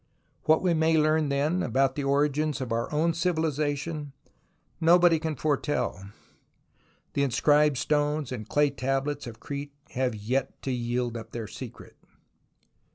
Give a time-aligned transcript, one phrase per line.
[0.45, 4.13] What we may learn then about the origins of our own civilization,
[4.79, 6.07] nobody can foretell.
[7.13, 11.97] The inscribed stones and clay tablets of Crete have yet to yield up their secret.